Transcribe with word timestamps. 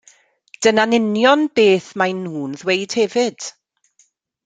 Dyna'n 0.61 0.95
union 0.99 1.41
beth 1.59 1.91
maen 2.01 2.25
nhw'n 2.25 2.59
ddweud 2.63 2.99
hefyd. 3.01 3.51